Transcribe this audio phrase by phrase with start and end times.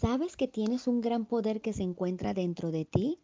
[0.00, 3.18] ¿Sabes que tienes un gran poder que se encuentra dentro de ti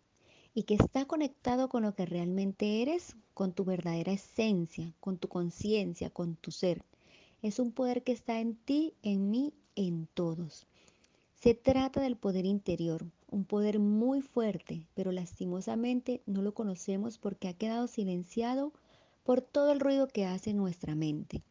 [0.52, 5.26] y que está conectado con lo que realmente eres, con tu verdadera esencia, con tu
[5.28, 6.84] conciencia, con tu ser?
[7.40, 10.66] Es un poder que está en ti, en mí, en todos.
[11.32, 17.48] Se trata del poder interior, un poder muy fuerte, pero lastimosamente no lo conocemos porque
[17.48, 18.74] ha quedado silenciado
[19.24, 21.42] por todo el ruido que hace nuestra mente.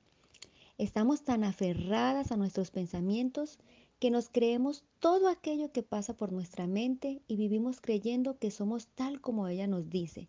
[0.77, 3.57] Estamos tan aferradas a nuestros pensamientos
[3.99, 8.87] que nos creemos todo aquello que pasa por nuestra mente y vivimos creyendo que somos
[8.87, 10.27] tal como ella nos dice,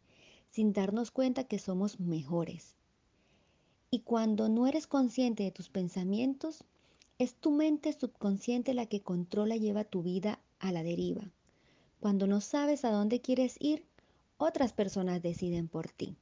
[0.50, 2.76] sin darnos cuenta que somos mejores.
[3.90, 6.64] Y cuando no eres consciente de tus pensamientos,
[7.18, 11.30] es tu mente subconsciente la que controla y lleva tu vida a la deriva.
[12.00, 13.84] Cuando no sabes a dónde quieres ir,
[14.38, 16.16] otras personas deciden por ti.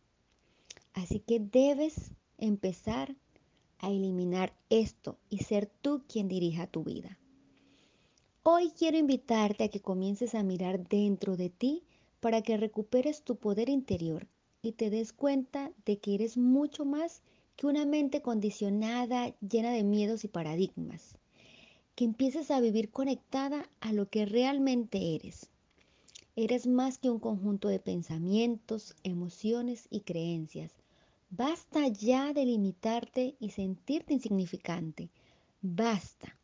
[0.93, 3.17] Así que debes empezar
[3.79, 7.19] a eliminar esto y ser tú quien dirija tu vida.
[8.47, 11.83] Hoy quiero invitarte a que comiences a mirar dentro de ti
[12.21, 14.29] para que recuperes tu poder interior
[14.61, 17.23] y te des cuenta de que eres mucho más
[17.57, 21.17] que una mente condicionada llena de miedos y paradigmas.
[21.95, 25.49] Que empieces a vivir conectada a lo que realmente eres.
[26.37, 30.71] Eres más que un conjunto de pensamientos, emociones y creencias.
[31.31, 35.09] Basta ya de limitarte y sentirte insignificante.
[35.63, 36.37] Basta.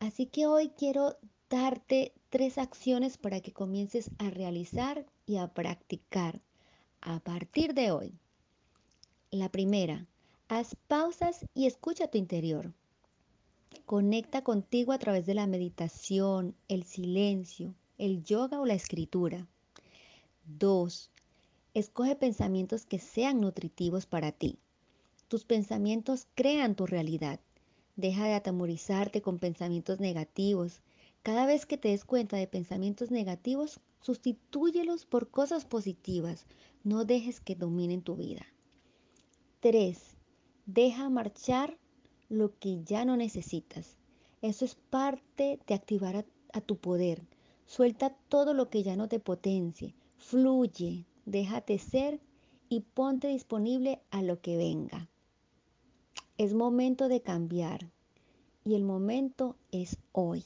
[0.00, 1.16] Así que hoy quiero
[1.50, 6.40] darte tres acciones para que comiences a realizar y a practicar
[7.00, 8.18] a partir de hoy.
[9.30, 10.06] La primera,
[10.48, 12.72] haz pausas y escucha tu interior.
[13.86, 19.46] Conecta contigo a través de la meditación, el silencio, el yoga o la escritura.
[20.44, 21.10] Dos,
[21.78, 24.58] Escoge pensamientos que sean nutritivos para ti.
[25.28, 27.38] Tus pensamientos crean tu realidad.
[27.98, 30.82] Deja de atemorizarte con pensamientos negativos.
[31.24, 36.46] Cada vez que te des cuenta de pensamientos negativos, sustitúyelos por cosas positivas.
[36.84, 38.46] No dejes que dominen tu vida.
[39.58, 39.98] 3.
[40.66, 41.76] Deja marchar
[42.28, 43.96] lo que ya no necesitas.
[44.42, 47.26] Eso es parte de activar a, a, tu poder.
[47.66, 49.96] Suelta todo lo que ya no te potencie.
[50.18, 52.20] Fluye, déjate ser
[52.68, 55.10] y ponte disponible a lo que venga.
[56.38, 57.90] Es momento de cambiar
[58.64, 60.44] y el momento es hoy.